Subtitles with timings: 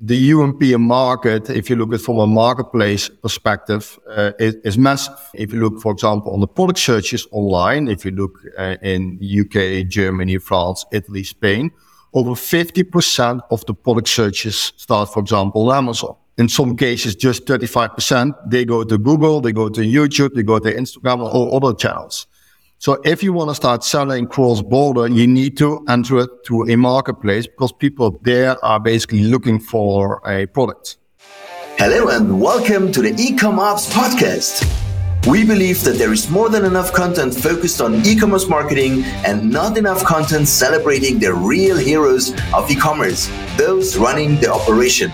[0.00, 5.18] the European market, if you look at from a marketplace perspective, uh, is, is, massive.
[5.34, 9.18] If you look, for example, on the product searches online, if you look uh, in
[9.20, 11.72] UK, Germany, France, Italy, Spain,
[12.14, 16.14] over 50% of the product searches start, for example, on Amazon.
[16.36, 18.34] In some cases, just 35%.
[18.48, 22.28] They go to Google, they go to YouTube, they go to Instagram or other channels.
[22.80, 26.62] So if you want to start selling cross border, you need to enter it to
[26.62, 30.96] a marketplace because people there are basically looking for a product.
[31.76, 34.64] Hello and welcome to the Ecom Ops podcast.
[35.26, 39.76] We believe that there is more than enough content focused on e-commerce marketing and not
[39.76, 45.10] enough content celebrating the real heroes of e-commerce, those running the operation.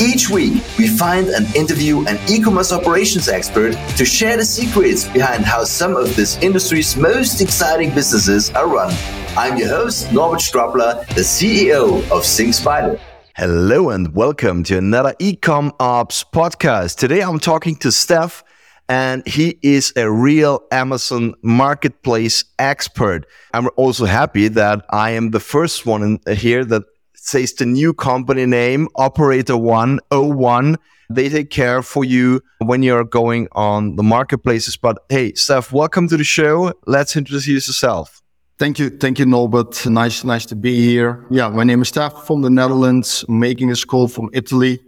[0.00, 5.06] Each week, we find and interview an e commerce operations expert to share the secrets
[5.06, 8.92] behind how some of this industry's most exciting businesses are run.
[9.36, 12.98] I'm your host, Norbert Strappler, the CEO of SyncSpider.
[13.36, 16.96] Hello and welcome to another Ecom Ops podcast.
[16.98, 18.42] Today I'm talking to Stef,
[18.88, 23.26] and he is a real Amazon marketplace expert.
[23.52, 26.82] I'm also happy that I am the first one here that
[27.24, 30.76] says the new company name, Operator One O1.
[31.10, 34.76] They take care for you when you're going on the marketplaces.
[34.76, 36.72] But hey, Stef, welcome to the show.
[36.86, 38.20] Let's introduce yourself.
[38.58, 38.90] Thank you.
[38.90, 39.86] Thank you, Norbert.
[39.86, 41.24] Nice, nice to be here.
[41.30, 44.80] Yeah, my name is Stef from the Netherlands, making a call from Italy.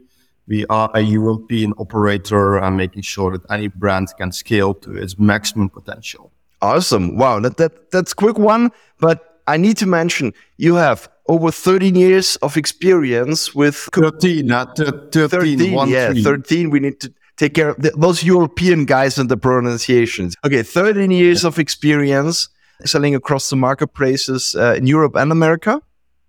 [0.47, 5.19] We are a European operator and making sure that any brand can scale to its
[5.19, 6.33] maximum potential.
[6.63, 7.17] Awesome.
[7.17, 7.41] Wow.
[7.41, 8.71] That, that, that's quick one.
[9.01, 14.77] But I need to mention you have over 13 years of experience with 13, not
[14.77, 16.71] 13, 13 yeah, 13.
[16.71, 20.35] We need to take care of the, those European guys and the pronunciations.
[20.45, 22.49] Okay, 13 years of experience
[22.85, 25.81] selling across the marketplaces uh, in Europe and America.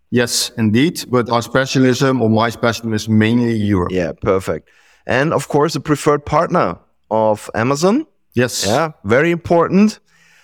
[0.10, 1.06] Yes, indeed.
[1.10, 3.92] But our specialism or my specialism is mainly Europe.
[3.92, 4.70] Yeah, perfect.
[5.06, 6.78] And of course, a preferred partner
[7.12, 8.06] of Amazon.
[8.34, 8.66] Yes.
[8.66, 10.00] Yeah, very important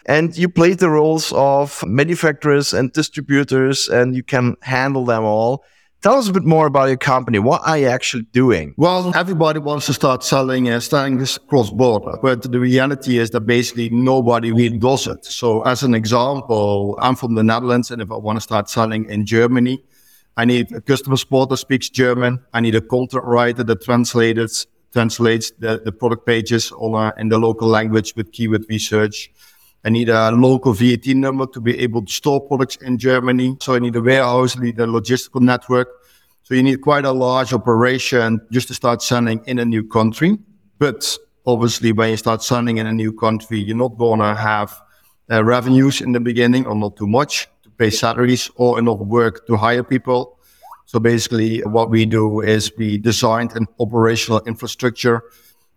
[0.05, 5.63] and you play the roles of manufacturers and distributors and you can handle them all.
[6.01, 7.39] Tell us a bit more about your company.
[7.39, 8.73] What are you actually doing?
[8.75, 13.41] Well, everybody wants to start selling uh, this cross border, but the reality is that
[13.41, 15.23] basically nobody really does it.
[15.23, 19.09] So, as an example, I'm from the Netherlands, and if I want to start selling
[19.09, 19.81] in Germany,
[20.35, 22.41] I need a customer support that speaks German.
[22.53, 27.29] I need a contract writer that translates translates the, the product pages on a, in
[27.29, 29.31] the local language with keyword research.
[29.85, 33.57] I need a local VAT number to be able to store products in Germany.
[33.59, 35.89] So I need a warehouse, I need a logistical network.
[36.43, 40.37] So you need quite a large operation just to start selling in a new country.
[40.79, 44.81] But obviously, when you start selling in a new country, you're not going to have
[45.31, 49.45] uh, revenues in the beginning or not too much to pay salaries or enough work
[49.47, 50.37] to hire people.
[50.85, 55.23] So basically, what we do is we design an operational infrastructure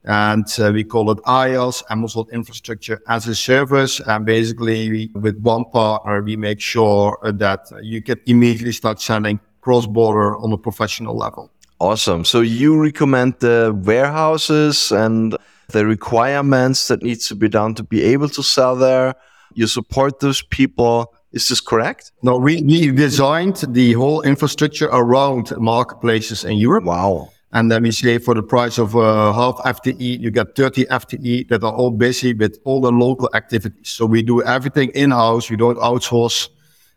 [0.06, 4.00] and uh, we call it IaaS, Amazon Infrastructure as a Service.
[4.00, 9.86] And basically, with one partner, we make sure that you can immediately start selling cross
[9.86, 11.50] border on a professional level.
[11.80, 12.24] Awesome.
[12.24, 15.36] So you recommend the warehouses and
[15.68, 19.14] the requirements that needs to be done to be able to sell there.
[19.54, 21.12] You support those people.
[21.32, 22.12] Is this correct?
[22.22, 26.84] No, we, we designed the whole infrastructure around marketplaces in Europe.
[26.84, 27.30] Wow.
[27.56, 31.48] And then we say for the price of uh, half FTE, you get 30 FTE
[31.48, 33.88] that are all busy with all the local activities.
[33.88, 35.48] So we do everything in house.
[35.48, 36.50] We don't outsource.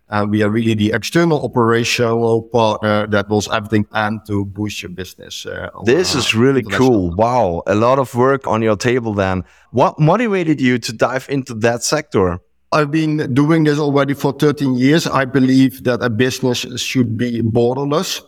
[0.10, 4.90] And we are really the external operational partner that does everything and to boost your
[4.90, 5.46] business.
[5.46, 7.16] Uh, this is really cool.
[7.16, 7.64] Wow.
[7.66, 9.46] A lot of work on your table then.
[9.72, 12.40] What motivated you to dive into that sector?
[12.74, 15.08] I've been doing this already for 13 years.
[15.08, 18.24] I believe that a business should be borderless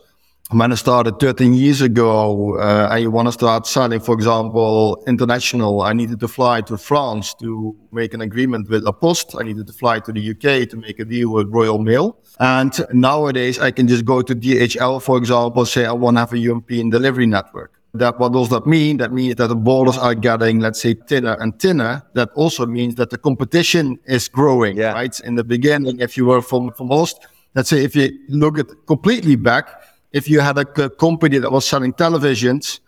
[0.52, 5.82] when I started 13 years ago, uh, I want to start selling, for example, international.
[5.82, 9.34] I needed to fly to France to make an agreement with La Poste.
[9.38, 12.18] I needed to fly to the UK to make a deal with Royal Mail.
[12.38, 16.32] And nowadays, I can just go to DHL, for example, say I want to have
[16.32, 17.72] a European delivery network.
[17.94, 18.98] That what does that mean?
[18.98, 22.02] That means that the borders are getting, let's say, thinner and thinner.
[22.14, 24.92] That also means that the competition is growing, yeah.
[24.92, 25.18] right?
[25.20, 28.66] In the beginning, if you were from from most, let's say, if you look at
[28.86, 29.68] completely back,
[30.12, 32.80] if you had a company that was selling televisions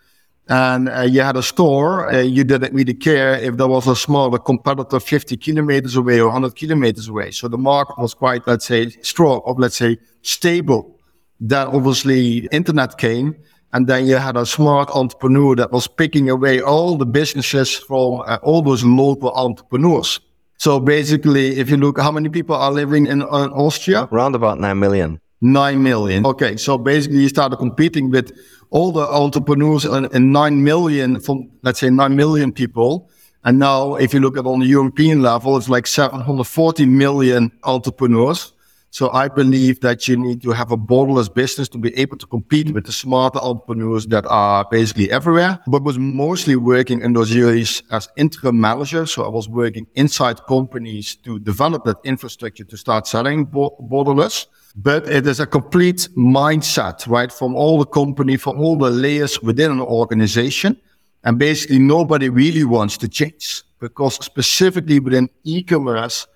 [0.47, 3.95] and uh, you had a store, uh, you didn't really care if there was a
[3.95, 7.31] smaller competitor 50 kilometers away or 100 kilometers away.
[7.31, 10.99] So the market was quite, let's say, strong or let's say stable.
[11.39, 13.35] Then obviously internet came
[13.73, 18.21] and then you had a smart entrepreneur that was picking away all the businesses from
[18.25, 20.19] uh, all those local entrepreneurs.
[20.57, 24.07] So basically, if you look, how many people are living in uh, Austria?
[24.11, 25.19] Around about 9 million.
[25.41, 26.25] Nine million.
[26.25, 28.31] Okay, so basically you started competing with
[28.69, 33.09] all the entrepreneurs and, and nine million from let's say nine million people.
[33.43, 38.53] And now, if you look at on the European level, it's like 740 million entrepreneurs.
[38.95, 42.25] So I believe that you need to have a borderless business to be able to
[42.25, 45.59] compete with the smarter entrepreneurs that are basically everywhere.
[45.67, 49.05] But was mostly working in those years as interim manager.
[49.05, 54.45] So I was working inside companies to develop that infrastructure to start selling borderless.
[54.77, 57.33] But it is a complete mindset, right?
[57.33, 60.79] From all the company, from all the layers within an organization.
[61.25, 66.27] And basically nobody really wants to change because specifically within e-commerce,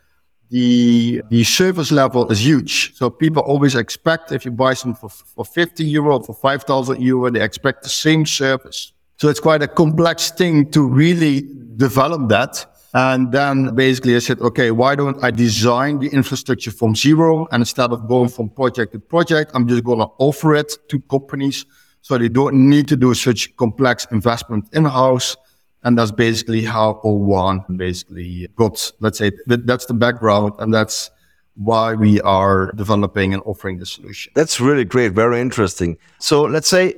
[0.49, 2.95] the the service level is huge.
[2.95, 7.29] So people always expect if you buy something for, for 50 euro for 5,000 euro,
[7.29, 8.93] they expect the same service.
[9.17, 12.65] So it's quite a complex thing to really develop that.
[12.93, 17.47] And then basically I said, okay, why don't I design the infrastructure from zero?
[17.51, 20.99] And instead of going from project to project, I'm just going to offer it to
[21.01, 21.65] companies
[22.01, 25.37] so they don't need to do such complex investment in house
[25.83, 30.53] and that's basically how O1 basically got, let's say, that's the background.
[30.59, 31.09] And that's
[31.55, 34.31] why we are developing and offering the solution.
[34.35, 35.13] That's really great.
[35.13, 35.97] Very interesting.
[36.19, 36.93] So let's say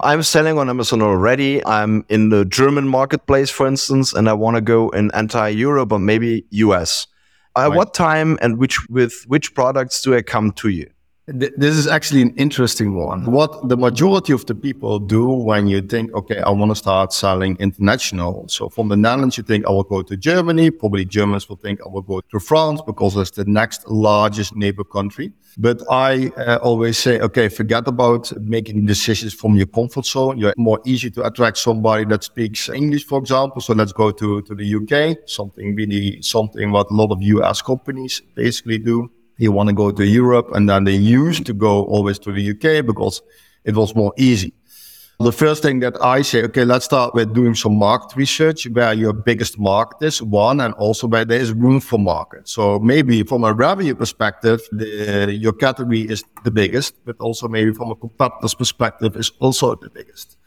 [0.00, 1.64] I'm selling on Amazon already.
[1.66, 5.92] I'm in the German marketplace, for instance, and I want to go in entire Europe
[5.92, 7.06] or maybe US.
[7.56, 7.76] At right.
[7.76, 10.88] what time and which with which products do I come to you?
[11.32, 13.30] This is actually an interesting one.
[13.30, 17.12] What the majority of the people do when you think, okay, I want to start
[17.12, 18.48] selling international.
[18.48, 20.72] So from the Netherlands, you think I will go to Germany.
[20.72, 24.82] Probably Germans will think I will go to France because it's the next largest neighbor
[24.82, 25.32] country.
[25.56, 30.36] But I uh, always say, okay, forget about making decisions from your comfort zone.
[30.36, 33.60] You're more easy to attract somebody that speaks English, for example.
[33.60, 37.62] So let's go to, to the UK, something really, something what a lot of US
[37.62, 39.10] companies basically do
[39.40, 40.50] you want to go to Europe.
[40.54, 43.22] And then they used to go always to the UK because
[43.64, 44.52] it was more easy.
[45.18, 48.94] The first thing that I say, okay, let's start with doing some market research where
[48.94, 52.48] your biggest market is, one, and also where there is room for market.
[52.48, 57.74] So maybe from a revenue perspective, the, your category is the biggest, but also maybe
[57.74, 60.38] from a competitor's perspective is also the biggest.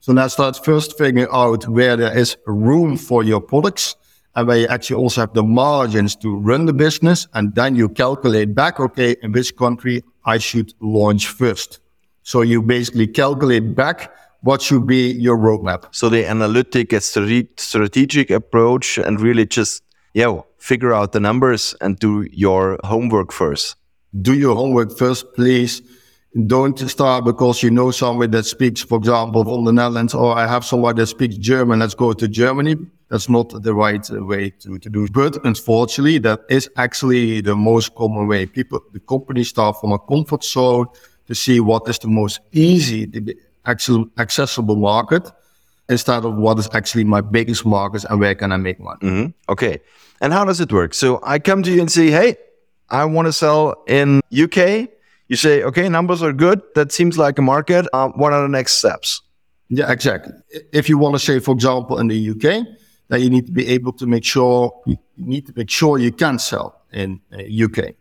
[0.00, 3.94] So let's start first figuring out where there is room for your products
[4.36, 7.26] and where you actually also have the margins to run the business.
[7.32, 11.80] And then you calculate back, okay, in which country I should launch first.
[12.22, 15.86] So you basically calculate back what should be your roadmap.
[15.90, 22.28] So the analytic, strategic approach and really just, yeah, figure out the numbers and do
[22.30, 23.76] your homework first.
[24.20, 25.80] Do your homework first, please.
[26.46, 30.46] Don't start because you know somebody that speaks, for example, from the Netherlands, or I
[30.46, 31.78] have somebody that speaks German.
[31.78, 32.76] Let's go to Germany
[33.08, 35.08] that's not the right way to, to do.
[35.08, 38.46] But unfortunately, that is actually the most common way.
[38.46, 40.86] People, the companies start from a comfort zone
[41.28, 45.30] to see what is the most easy, the actual accessible market
[45.88, 48.98] instead of what is actually my biggest market and where can I make money.
[49.02, 49.52] Mm-hmm.
[49.52, 49.80] Okay.
[50.20, 50.94] And how does it work?
[50.94, 52.36] So I come to you and say, Hey,
[52.88, 54.88] I want to sell in UK.
[55.28, 56.62] You say, okay, numbers are good.
[56.74, 57.86] That seems like a market.
[57.92, 59.22] Um, what are the next steps?
[59.68, 60.32] Yeah, exactly.
[60.72, 62.64] If you want to say, for example, in the UK,
[63.08, 66.12] that you need to be able to make sure you need to make sure you
[66.12, 67.94] can sell in uh, UK.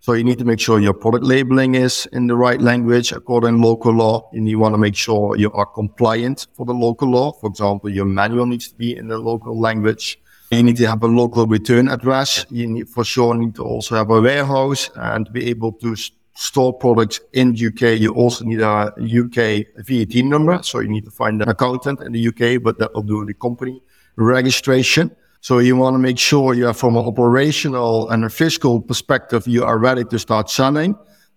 [0.00, 3.56] So you need to make sure your product labeling is in the right language according
[3.56, 7.10] to local law, and you want to make sure you are compliant for the local
[7.10, 7.32] law.
[7.32, 10.20] For example, your manual needs to be in the local language.
[10.52, 12.46] You need to have a local return address.
[12.50, 15.96] You need, for sure need to also have a warehouse and be able to
[16.34, 17.98] store products in UK.
[17.98, 22.12] You also need a UK VAT number, so you need to find an accountant in
[22.12, 23.82] the UK, but that will do the company
[24.16, 25.14] registration.
[25.40, 29.46] So you want to make sure you are from an operational and a fiscal perspective,
[29.46, 30.96] you are ready to start selling.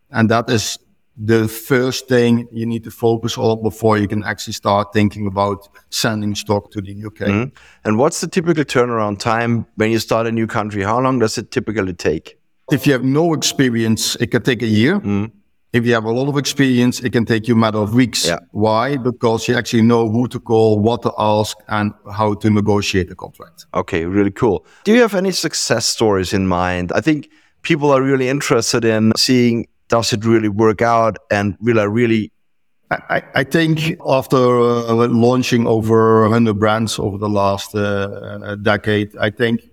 [0.10, 0.80] And that is
[1.16, 5.68] the first thing you need to focus on before you can actually start thinking about
[5.90, 7.14] sending stock to the UK.
[7.14, 7.56] Mm-hmm.
[7.84, 10.82] And what's the typical turnaround time when you start a new country?
[10.82, 12.40] How long does it typically take?
[12.72, 14.96] If you have no experience, it can take a year.
[14.96, 15.26] Mm-hmm.
[15.72, 18.26] If you have a lot of experience, it can take you a matter of weeks.
[18.26, 18.40] Yeah.
[18.52, 18.98] Why?
[18.98, 23.16] Because you actually know who to call, what to ask, and how to negotiate a
[23.16, 23.68] contract.
[23.76, 24.66] Okay, really cool.
[24.84, 26.92] Do you have any success stories in mind?
[26.96, 27.30] I think
[27.62, 32.32] people are really interested in seeing does it really work out and will I really
[32.92, 39.30] I, I, think after uh, launching over 100 brands over the last uh, decade, I
[39.30, 39.69] think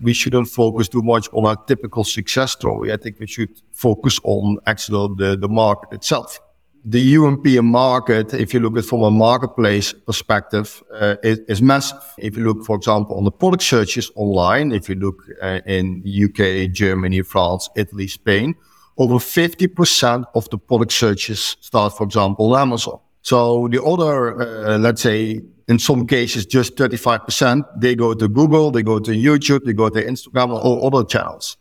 [0.00, 2.92] We shouldn't focus too much on a typical success story.
[2.92, 6.40] I think we should focus on actually the, the market itself.
[6.84, 11.98] The European market, if you look at from a marketplace perspective, uh, is, is, massive.
[12.16, 16.04] If you look, for example, on the product searches online, if you look uh, in
[16.06, 18.54] UK, Germany, France, Italy, Spain,
[18.96, 23.00] over 50% of the product searches start, for example, on Amazon.
[23.26, 28.70] So the other, uh, let's say, in some cases, just 35%, they go to Google,
[28.70, 31.56] they go to YouTube, they go to Instagram or other channels.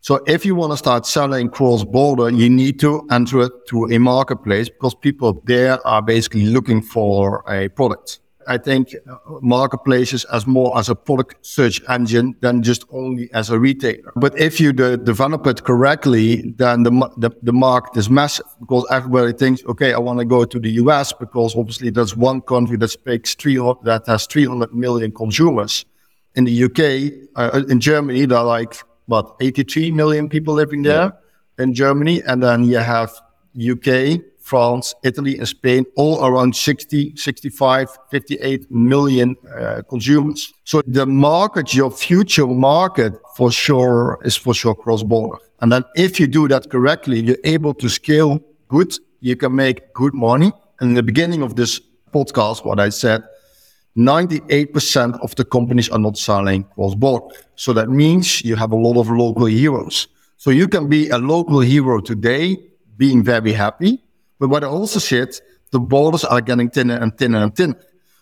[0.00, 3.86] So if you want to start selling cross border, you need to enter it to
[3.86, 8.20] a marketplace because people there are basically looking for a product.
[8.48, 13.50] I think uh, marketplaces as more as a product search engine than just only as
[13.50, 14.10] a retailer.
[14.16, 18.86] But if you de- develop it correctly, then the, the, the market is massive because
[18.90, 22.78] everybody thinks, okay, I want to go to the US because obviously that's one country
[22.78, 25.84] that speaks 300, that has 300 million consumers.
[26.34, 28.74] In the UK, uh, in Germany, there are like,
[29.06, 31.62] what, 83 million people living there yeah.
[31.62, 32.22] in Germany.
[32.26, 33.10] And then you have
[33.54, 40.52] UK, France, Italy, and Spain, all around 60, 65, 58 million uh, consumers.
[40.64, 45.38] So the market, your future market for sure is for sure cross border.
[45.60, 48.94] And then if you do that correctly, you're able to scale good.
[49.20, 50.50] You can make good money.
[50.80, 51.80] And in the beginning of this
[52.14, 53.22] podcast, what I said,
[53.96, 57.34] 98% of the companies are not selling cross border.
[57.56, 60.08] So that means you have a lot of local heroes.
[60.38, 62.56] So you can be a local hero today,
[62.96, 64.00] being very happy
[64.38, 65.38] but what I also said,
[65.70, 67.78] the borders are getting thinner and thinner and thinner.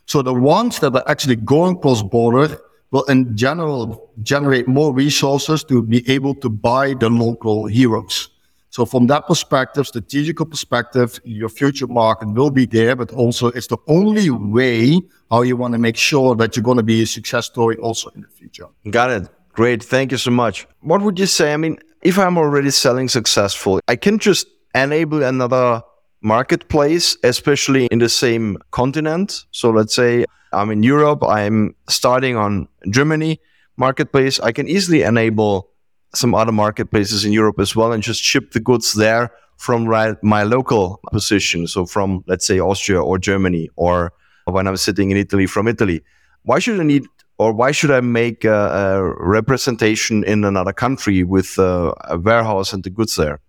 [0.06, 2.58] So the ones that are actually going cross border
[2.90, 8.30] will in general generate more resources to be able to buy the local heroes.
[8.70, 13.68] So from that perspective, strategical perspective, your future market will be there, but also it's
[13.68, 17.06] the only way how you want to make sure that you're going to be a
[17.06, 18.66] success story also in the future.
[18.90, 19.28] Got it.
[19.52, 19.82] Great.
[19.82, 20.66] Thank you so much.
[20.80, 21.54] What would you say?
[21.54, 25.82] I mean, if I'm already selling successful, I can just enable another
[26.26, 29.44] marketplace, especially in the same continent.
[29.52, 33.40] So let's say I'm in Europe, I'm starting on Germany
[33.76, 34.40] marketplace.
[34.40, 35.70] I can easily enable
[36.14, 39.86] some other marketplaces in Europe as well and just ship the goods there from
[40.22, 41.66] my local position.
[41.68, 44.12] So from, let's say, Austria or Germany, or
[44.46, 46.02] when I'm sitting in Italy, from Italy.
[46.42, 47.04] Why should I need
[47.38, 52.72] or why should I make a, a representation in another country with a, a warehouse
[52.72, 53.40] and the goods there?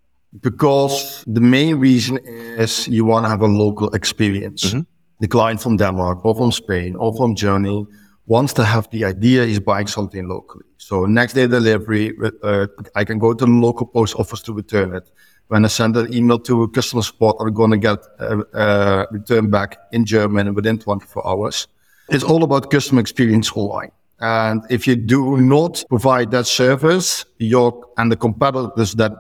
[0.41, 4.65] Because the main reason is you want to have a local experience.
[4.65, 4.81] Mm-hmm.
[5.19, 7.87] The client from Denmark or from Spain or from Germany
[8.27, 10.65] wants to have the idea he's buying something locally.
[10.77, 14.93] So next day delivery, uh, I can go to the local post office to return
[14.93, 15.09] it.
[15.47, 19.07] When I send an email to a customer support, I'm going to get a, a
[19.11, 21.67] return back in German within 24 hours.
[22.09, 23.91] It's all about customer experience online.
[24.19, 29.11] And if you do not provide that service, your and the competitors that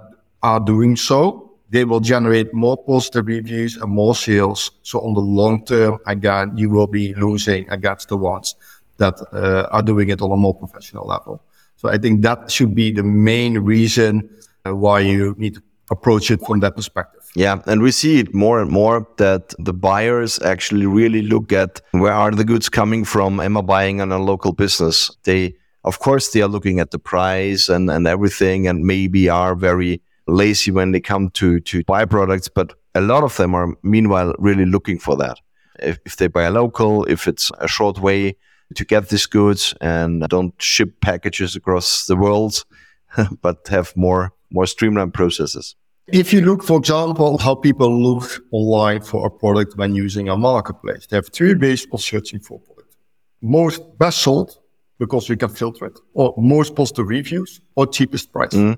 [0.43, 4.71] are doing so, they will generate more positive reviews and more sales.
[4.83, 8.55] So on the long term, again, you will be losing against the ones
[8.97, 11.43] that uh, are doing it on a more professional level.
[11.75, 14.29] So I think that should be the main reason
[14.65, 17.21] uh, why you need to approach it from that perspective.
[17.35, 21.81] Yeah, and we see it more and more that the buyers actually really look at
[21.91, 23.39] where are the goods coming from?
[23.39, 25.15] Am I buying on a local business?
[25.23, 29.53] They, of course, they are looking at the price and, and everything and maybe are
[29.55, 33.75] very lazy when they come to to buy products, but a lot of them are
[33.83, 35.37] meanwhile really looking for that.
[35.79, 38.35] If, if they buy a local, if it's a short way
[38.75, 42.65] to get these goods and don't ship packages across the world,
[43.41, 45.75] but have more more streamlined processes.
[46.07, 50.37] If you look, for example, how people look online for a product when using a
[50.37, 52.95] marketplace, they have three ways of searching for a product.
[53.41, 54.57] Most best sold,
[54.99, 58.53] because we can filter it, or most positive reviews, or cheapest price.
[58.53, 58.77] Mm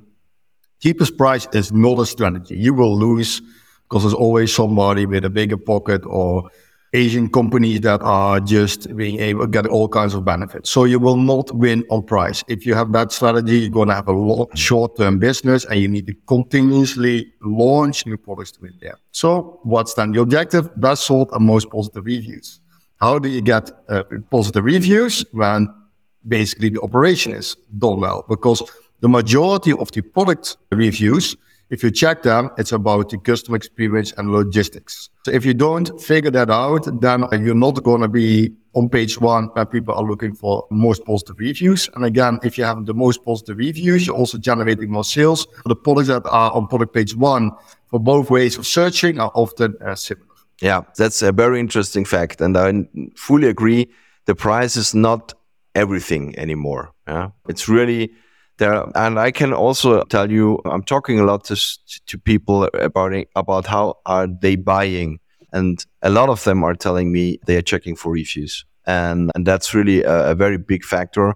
[0.80, 2.58] cheapest price is not a strategy.
[2.58, 3.42] You will lose
[3.84, 6.50] because there's always somebody with a bigger pocket or
[6.94, 10.70] Asian companies that are just being able to get all kinds of benefits.
[10.72, 12.44] So you will not win on price.
[12.48, 15.88] If you have that strategy, you're going to have a lot short-term business and you
[15.88, 18.98] need to continuously launch new products to win there.
[19.12, 20.70] So what's then the objective?
[20.80, 22.60] Best sold and most positive reviews.
[23.00, 25.68] How do you get uh, positive reviews when
[26.28, 28.26] basically the operation is done well?
[28.28, 28.64] Because
[29.02, 31.36] the majority of the product reviews,
[31.70, 35.10] if you check them, it's about the customer experience and logistics.
[35.26, 39.20] So if you don't figure that out, then you're not going to be on page
[39.20, 41.90] one where people are looking for most positive reviews.
[41.96, 45.48] And again, if you have the most positive reviews, you're also generating more sales.
[45.66, 47.52] The products that are on product page one
[47.88, 50.26] for both ways of searching are often uh, similar.
[50.62, 52.42] Yeah, that's a very interesting fact.
[52.42, 53.90] And I fully agree.
[54.26, 55.34] The price is not
[55.76, 56.92] everything anymore.
[57.08, 57.30] Yeah?
[57.48, 58.12] It's really
[58.60, 61.56] there and i can also tell you i'm talking a lot to,
[62.06, 65.20] to people about about how are they buying
[65.52, 69.46] and a lot of them are telling me they are checking for reviews and and
[69.48, 71.34] that's really a, a very big factor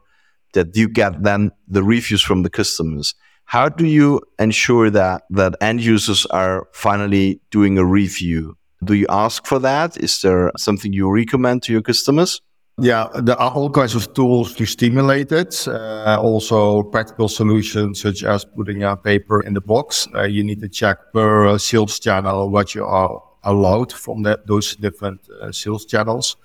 [0.53, 3.15] that you get then the reviews from the customers
[3.46, 8.56] How do you ensure that that end users are finally doing a review?
[8.84, 9.98] Do you ask for that?
[9.98, 12.42] Is there something you recommend to your customers?
[12.80, 15.68] Yeah, there are all kinds of tools to stimulate it.
[15.68, 20.08] Uh, also, practical solutions such as putting a paper in the box.
[20.15, 24.75] Uh, you need to check per sales channel what you are allowed from that, those
[24.77, 26.36] different uh, sales channels.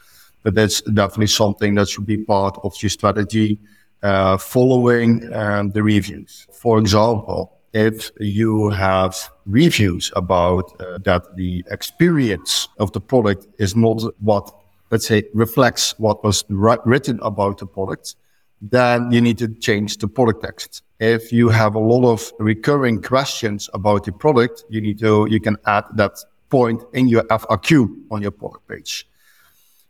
[0.42, 3.58] But that's definitely something that should be part of your strategy.
[4.02, 6.46] Uh, following um, the reviews.
[6.52, 9.16] For example, if you have
[9.46, 14.54] reviews about uh, that the experience of the product is not what
[14.90, 18.16] let's say, reflects what was written about the product,
[18.60, 20.82] then you need to change the product text.
[20.98, 25.40] If you have a lot of recurring questions about the product, you need to, you
[25.40, 26.12] can add that
[26.48, 29.06] point in your FAQ on your product page.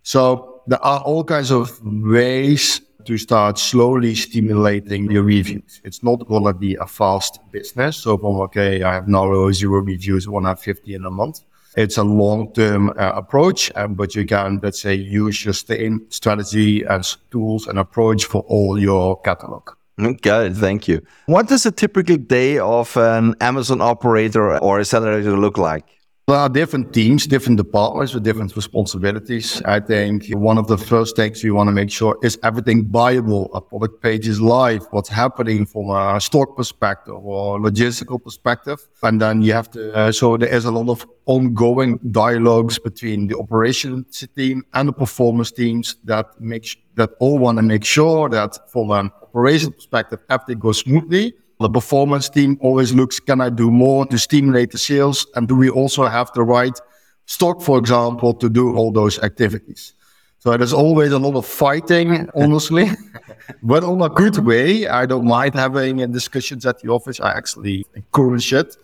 [0.03, 5.81] So there are all kinds of ways to start slowly stimulating your reviews.
[5.85, 7.97] It's not going to be a fast business.
[7.99, 11.41] So from, okay, I have now zero reviews, 150 in a month
[11.77, 16.83] it's a long-term uh, approach, um, but you can, let's say, use your same strategy
[16.83, 19.71] and tools and approach for all your catalog.
[20.01, 20.53] Okay.
[20.53, 21.03] Thank you.
[21.27, 25.98] What does a typical day of an Amazon operator or accelerator look like?
[26.29, 29.63] There are different teams, different departments with different responsibilities.
[29.65, 33.49] I think one of the first things we want to make sure is everything buyable.
[33.55, 38.79] A product page is live, what's happening from a stock perspective or logistical perspective.
[39.03, 43.29] And then you have to, uh, so there is a lot of ongoing dialogues between
[43.29, 48.29] the operations team and the performance teams that make, that all want to make sure
[48.29, 53.51] that from an operation perspective, everything goes smoothly the performance team always looks, can I
[53.51, 55.27] do more to stimulate the sales?
[55.35, 56.79] And do we also have the right
[57.27, 59.95] stock, for example, to do all those activities?
[60.41, 62.91] So there's always a lot of fighting, honestly,
[63.63, 64.87] but on a good way.
[64.87, 67.19] I don't mind having discussions at the office.
[67.19, 68.77] I actually encourage it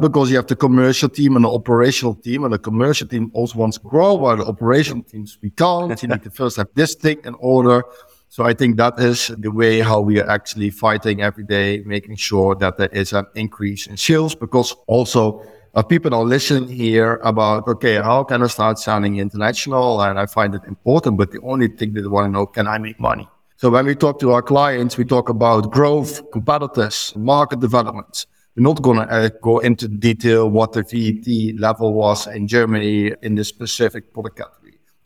[0.00, 3.56] because you have the commercial team and the operational team, and the commercial team also
[3.56, 6.02] wants to grow, while the operational teams we can't.
[6.02, 7.84] You need to first have this thing in order
[8.32, 12.14] so I think that is the way how we are actually fighting every day, making
[12.14, 17.16] sure that there is an increase in sales because also uh, people are listening here
[17.24, 20.00] about, okay, how can I start selling international?
[20.00, 22.78] And I find it important, but the only thing they want to know, can I
[22.78, 23.28] make money?
[23.56, 28.26] So when we talk to our clients, we talk about growth, competitors, market development.
[28.54, 33.12] We're not going to uh, go into detail what the VAT level was in Germany
[33.22, 34.40] in this specific product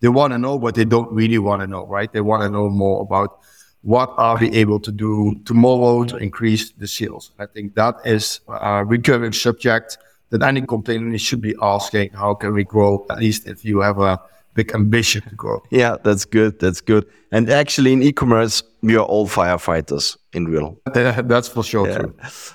[0.05, 2.13] they want to know, but they don't really want to know, right?
[2.13, 3.39] They want to know more about
[3.81, 7.31] what are we able to do tomorrow to increase the sales.
[7.39, 9.97] I think that is a recurring subject
[10.29, 13.07] that any company should be asking, how can we grow?
[13.09, 14.21] At least if you have a
[14.53, 15.63] big ambition to grow.
[15.71, 16.61] Yeah, that's good.
[16.61, 17.07] That's good.
[17.33, 20.79] And actually in e-commerce, we are all firefighters in real.
[20.93, 22.03] that's for sure yeah.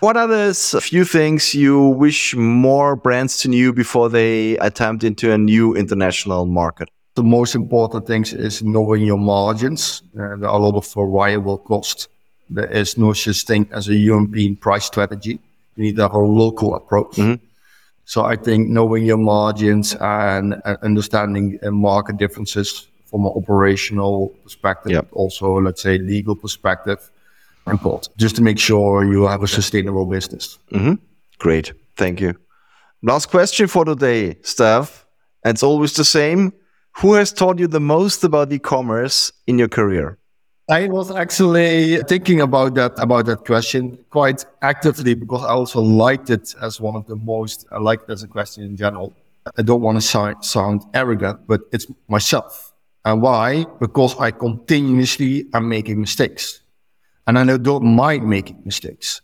[0.02, 5.32] What are the few things you wish more brands to know before they attempt into
[5.32, 6.90] a new international market?
[7.20, 10.04] The most important things is knowing your margins.
[10.16, 12.08] Uh, there are a lot of variable costs.
[12.50, 15.38] There is no such thing as a European price strategy.
[15.76, 17.18] You need to have a local approach.
[17.18, 17.44] Mm-hmm.
[18.06, 24.30] So I think knowing your margins and uh, understanding uh, market differences from an operational
[24.44, 25.08] perspective, yep.
[25.12, 27.12] also let's say legal perspective,
[27.68, 28.16] important.
[28.16, 30.58] Just to make sure you have a sustainable business.
[30.72, 30.94] Mm-hmm.
[31.38, 32.34] Great, thank you.
[33.02, 35.04] Last question for today, Stef.
[35.44, 36.54] It's always the same.
[37.00, 40.18] Who has taught you the most about e-commerce in your career?
[40.70, 46.30] I was actually thinking about that about that question quite actively because I also liked
[46.30, 47.66] it as one of the most.
[47.72, 49.14] I liked it as a question in general.
[49.58, 52.74] I don't want to sound, sound arrogant, but it's myself.
[53.06, 53.64] And why?
[53.80, 56.62] Because I continuously am making mistakes,
[57.26, 59.22] and I don't mind making mistakes.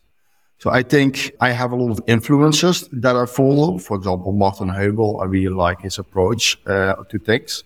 [0.58, 3.78] So I think I have a lot of influences that I follow.
[3.78, 7.64] For example, Martin Heubel, I really like his approach uh, to things.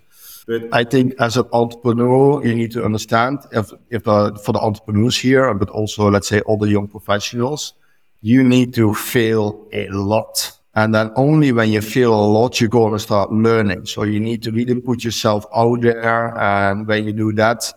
[0.47, 4.59] But I think as an entrepreneur, you need to understand if, if uh, for the
[4.59, 7.73] entrepreneurs here, but also let's say all the young professionals,
[8.21, 10.51] you need to fail a lot.
[10.73, 13.85] And then only when you fail a lot, you're going to start learning.
[13.85, 16.35] So you need to really put yourself out there.
[16.37, 17.71] And when you do that,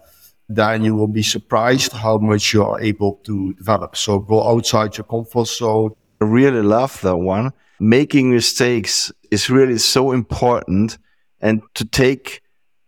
[0.57, 3.97] then you will be surprised how much you are able to develop.
[3.97, 5.93] So go outside your comfort zone.
[6.21, 7.53] I really love that one.
[7.81, 10.99] Making mistakes is really so important
[11.41, 12.43] and to take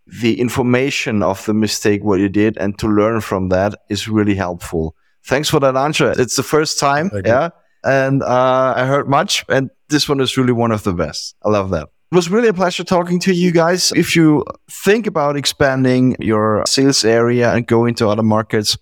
[0.07, 4.35] the information of the mistake, what you did, and to learn from that is really
[4.35, 4.95] helpful.
[5.25, 6.13] Thanks for that answer.
[6.17, 7.11] It's the first time.
[7.25, 7.49] yeah.
[7.85, 11.35] And uh, I heard much, and this one is really one of the best.
[11.45, 11.89] I love that.
[12.15, 13.91] It was really a pleasure talking to you guys.
[13.97, 18.79] If you think about expanding your sales area and go into other markets,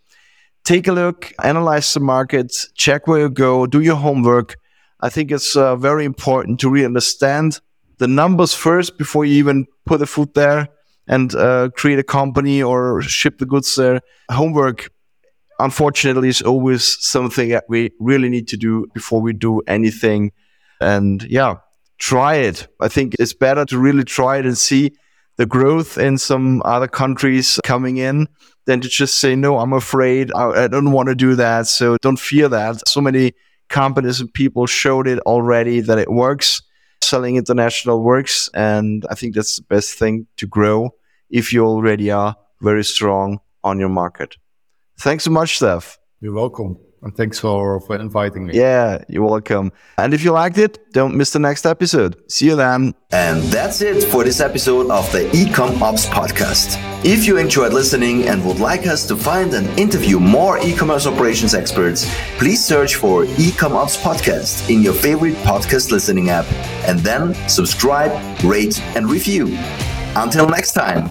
[0.65, 4.57] take a look, analyze the market, check where you go, do your homework.
[5.01, 7.59] I think it's uh, very important to really understand
[7.97, 10.69] the numbers first before you even put the foot there
[11.09, 14.03] and uh, create a company or ship the goods there.
[14.31, 14.91] Homework,
[15.59, 20.33] unfortunately, is always something that we really need to do before we do anything.
[20.83, 21.55] And yeah,
[22.03, 22.67] try it.
[22.81, 24.91] I think it's better to really try it and see
[25.37, 28.27] the growth in some other countries coming in
[28.67, 30.33] than to just say, no, I'm afraid.
[30.35, 31.69] I, I don't want to do that.
[31.69, 32.87] So don't fear that.
[32.89, 33.35] So many
[33.69, 36.61] companies and people showed it already that it works.
[37.03, 38.51] Selling international works.
[38.53, 40.91] And I think that's the best thing to grow
[41.31, 44.37] if you already are very strong on your market.
[44.99, 45.97] Thanks so much, Stef.
[46.21, 46.79] You're welcome.
[47.03, 48.55] And thanks for, for inviting me.
[48.55, 49.73] Yeah, you're welcome.
[49.99, 52.17] And if you liked it, don't miss the next episode.
[52.31, 52.95] See you then.
[53.11, 56.79] And that's it for this episode of the Ecom Ops podcast.
[57.05, 61.55] If you enjoyed listening and would like us to find and interview more e-commerce operations
[61.55, 66.47] experts, please search for Ecom Ops podcast in your favorite podcast listening app
[66.87, 68.13] and then subscribe,
[68.45, 69.49] rate, and review.
[70.15, 71.11] Until next time.